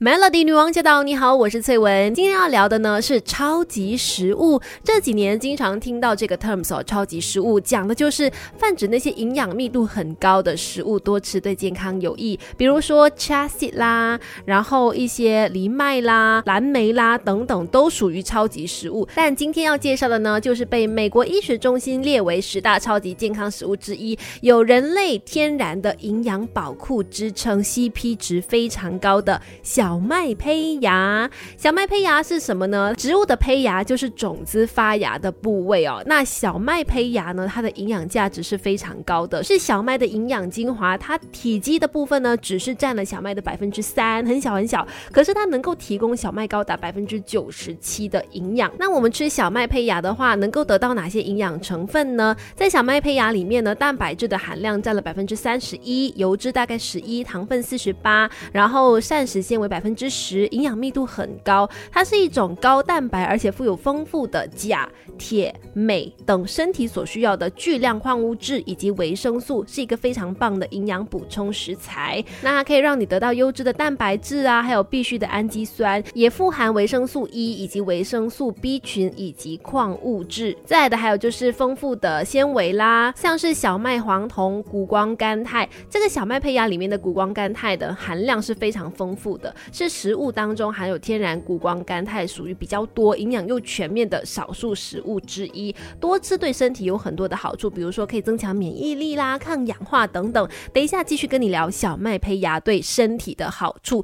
[0.00, 1.02] Melody 女王驾到！
[1.02, 2.14] 你好，我是翠文。
[2.14, 4.60] 今天要聊的呢是超级食物。
[4.84, 12.38] 这几年经常听到这个 terms 哦，超级食物讲的就是泛指那些营养密度很高的食物，多吃对健康有益。
[12.56, 19.04] 比如说 chia seed 啦，然后一些藜麦啦、蓝莓啦等等，都属于超级食物。
[19.16, 29.87] 但今天要介绍的呢，就是被美国医学中心列为十大超级健康食物之一，有人类天然的营养宝库支撑，CP 值非常高的小。
[29.88, 32.92] 小麦胚芽，小麦胚芽是什么呢？
[32.94, 36.02] 植物的胚芽就是种子发芽的部位哦。
[36.04, 37.50] 那小麦胚芽呢？
[37.50, 40.94] 它的营养价值是非常高的，是小麦的营养精华。
[40.98, 44.86] 它体积的部分呢，只是占了小麦的百分之三，很小很小。
[45.10, 48.70] 可是它能够提供小麦高达百分之九十七的营养。
[48.78, 52.36] 那我们吃小麦胚芽的话，能够得到哪些营养成分呢？
[52.54, 59.77] 在小麦胚芽里面呢，蛋白质的含量占了百分之三十一，油脂大概十一，糖分四十八，然后膳食纤维百。
[59.78, 61.70] 百分之十，营养密度很高。
[61.92, 72.24] 它是一种高蛋白，而且富有丰富的钾、铁、镁等身体所需要的巨量矿物质以及维生素，是一个非常棒的营养补充食材。
[72.42, 80.56] 那它可以让你得到优质的蛋白质啊，还有必需的氨基酸，也富含维生素 E 以及维生素 B 群以及矿物质。
[80.64, 85.68] 再来的还有就是丰富的纤维啦，像是小麦黄酮、谷胱甘肽。
[85.88, 89.54] 这个小麦胚芽里面的谷胱甘肽的含量是非常丰富的。
[89.72, 95.74] 是食物当中含有天然谷胱甘肽，属于比较多、营养又全面的少数食物之一。
[96.00, 100.48] 多吃对身体有很多的好处，比如说可以增强免疫力啦、抗氧化等等。
[100.72, 104.02] 等一下继续跟你聊小麦胚芽对身体的好处。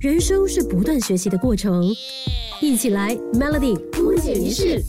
[0.00, 1.82] 人生是不断学习的过程，
[2.60, 4.82] 一起来 Melody 不解一式。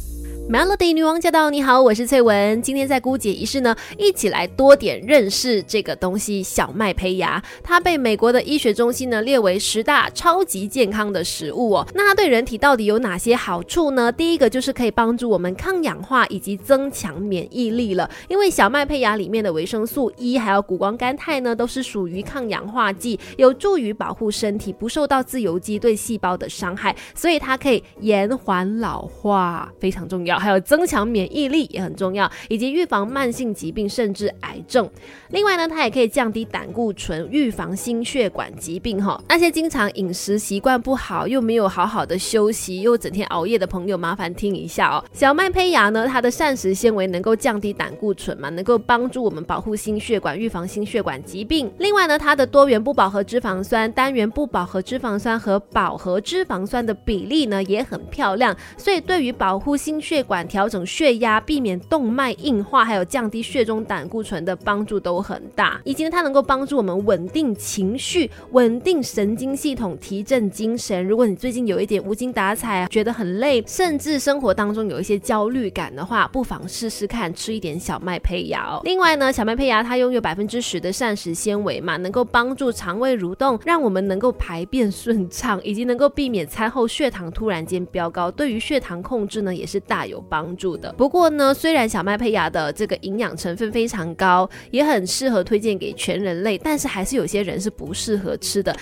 [0.48, 1.50] Melody 女王驾到！
[1.50, 2.62] 你好，我是翠文。
[2.62, 7.44] 今天在姑姐仪式呢，一起来多点认识这个东西——小麦胚芽。
[7.64, 11.88] 它被美国的医学中心呢列为十大超级健康的食物哦。
[11.96, 14.12] 那它对人体到底有哪些好处呢？
[14.12, 18.08] 第一个就是可以帮助我们抗氧化以及增强免疫力了。
[18.28, 30.35] 因为小麦胚芽里面的维生素 E 还有谷胱甘肽呢，都是属于抗氧化剂，有助于保护身体不受到自由基对细胞的伤害，所以它可以延缓老化，非常重要。
[30.38, 34.90] 还有增强免疫力也很重要，以及预防慢性疾病甚至癌症。
[35.30, 39.04] 另外呢，它也可以降低胆固醇，预防心血管疾病。
[39.04, 45.04] 哈，那些经常饮食习惯不好，又没有好好的休息，又整天熬夜的朋友，麻烦听一下哦。
[45.12, 51.72] 小麦胚芽呢，它的膳食纤维能够降低胆固醇嘛，能够帮助我们保护心血管，预防心血管疾病。
[51.80, 65.80] 另外呢，它的多元不饱和脂肪酸、单元不饱和脂肪酸和饱和脂肪酸的比例呢也很漂亮，所以对于保护心血管、调整血压、避免动脉硬化，还有降低血中胆固醇的帮助都很大。
[65.86, 71.05] 以及它能够帮助我们稳定情绪、稳定神经系统、提振精神。
[71.08, 78.81] 如果你最近有一点无精打采，觉得很累，甚至生活当中有一些焦虑感的话，不妨试试看吃一点小麦胚芽哦。
[78.83, 88.31] 另外呢，小麦胚芽它拥有百分之十的膳食纤维嘛，能够帮助肠胃蠕动，让我们能够排便顺畅，以及能够避免餐后血糖突然间飙高。
[88.31, 90.92] 对于血糖控制呢，也是大有帮助的。
[90.93, 98.75] 不过呢，虽然小麦胚芽的这个营养成分非常高，也很适合推荐给全人类，但是还是有些人是不适合吃的。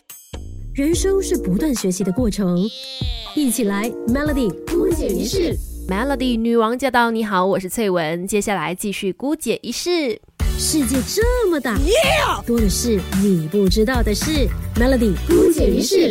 [0.73, 2.57] 人生是不断学习的过程，
[3.35, 5.55] 一起来 Melody 姑姐一世。
[5.87, 7.11] Melody 女王驾到！
[7.11, 8.25] 你好，我是翠文。
[8.25, 10.19] 接下来继续姑姐一世。
[10.57, 11.77] 世界这么大，
[12.47, 14.47] 多的是你不知道的事。
[14.75, 16.09] Melody 姑姐一式。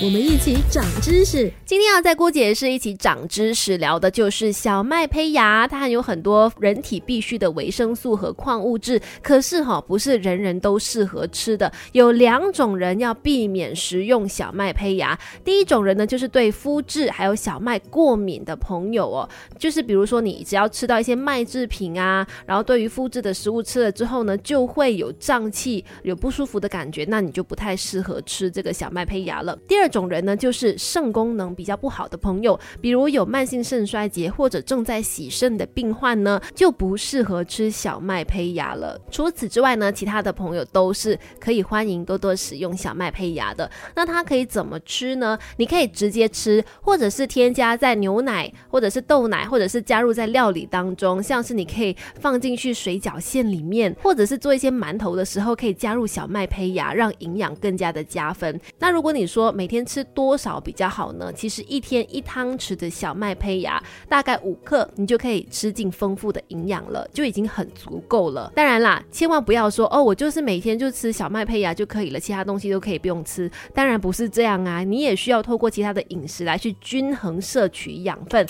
[0.00, 1.50] 我们一起长知识。
[1.66, 9.00] 今天要在郭姐是一起长知识，聊的就是小麦胚芽，它含有很多人体必需的维生素和矿物质。
[9.20, 11.72] 可是哈，不是人人都适合吃的。
[11.90, 15.18] 有两种人要避免食用小麦胚芽。
[15.44, 19.28] 第一种人呢，就是对麸质还有小麦过敏的朋友哦。
[19.58, 29.58] 就是比如说，你只要吃到一些麦制品啊，然后对于麸质的食物吃了之后呢，就会有胀气、有不舒服的感觉，那你就不太适合吃这个小麦胚芽了。
[29.66, 29.87] 第二。
[29.88, 39.00] 种人呢，就是肾功能比较不好的朋友，比如有慢性肾衰竭或者正在洗肾的病患呢，就不适合吃小麦胚芽了。
[39.10, 43.70] 除此之外呢，其他的朋友都是可以欢迎多多使用小麦胚芽的。
[43.94, 45.38] 那它可以怎么吃呢？
[45.56, 58.60] 你可以直接吃，或者是添加在牛奶，或者是豆奶，或者是加入在料理当中，像是你可以放进去水饺馅里面，或者是做一些馒头的时候，可以加入小麦胚芽，让营养更加的加分。
[58.78, 61.32] 那如果你说每天天吃多少比较好呢？
[61.32, 68.52] 其实一天一汤匙的小麦胚芽，大概五克，你就可以吃进丰富的营养了，就已经很足够了。
[68.56, 73.50] 当然啦，千万不要说哦，我就是每天就吃小麦胚芽就可以了，其他东西都可以不用吃。
[73.72, 78.44] 当然不是这样啊，你也需要透过其他的饮食来去均衡摄取养分。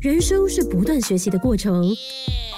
[0.00, 1.84] 人生是不断学习的过程，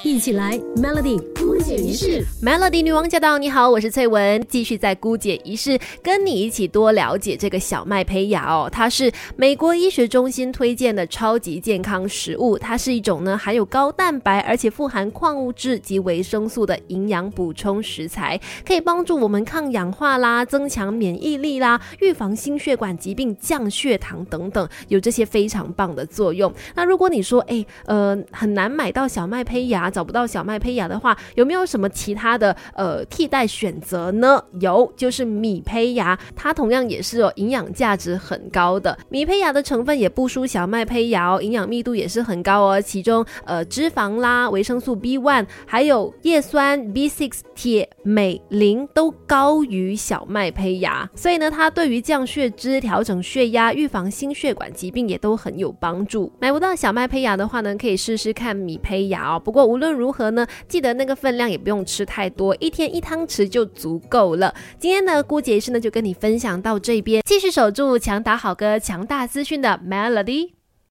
[0.02, 1.18] 一起来 Melody
[1.48, 2.22] 姑姐仪式。
[2.42, 3.38] Melody 女王驾到！
[3.38, 8.68] 你好，我是翠文，继续在姑姐仪式跟你一起多了解这个小麦胚芽哦。
[8.70, 26.52] 它是美国医学中心推荐的超级健康食物，它是一种呢含有高蛋白而且富含矿物质及维生素的营养补充食材，可以帮助我们抗氧化啦，增强免疫力啦，预防心血管疾病、降血糖等等，有这些非常棒的作用。
[26.74, 34.42] 那如果你说，哎，呃，很难买到小麦胚芽，找不到小麦胚芽的话，有没有什么其他的呃替代选择呢？
[34.58, 38.98] 有，就是米胚芽，它同样也是哦，营养价值很高的。
[39.08, 42.80] 米胚芽的成分也不输小麦胚芽哦，营养密度也是很高哦。
[42.80, 56.32] 其中呃脂肪啦、维生素 B one，还有叶酸、B six、铁、镁、磷都高于小麦胚芽，所以呢，它对于降血脂、调整血压、预防心血管疾病也都很有帮助。
[56.40, 59.38] 买不到小麦胚芽的话呢，可以试试看米胚芽哦。
[59.38, 64.54] 不过无论如何呢，记得那个分分量也不用吃太多，一天一汤匙就足够了。
[64.78, 70.57] 今天呢，姑姐医师呢就跟你分享到这边，继续守住强打好歌、强大资讯的 Melody。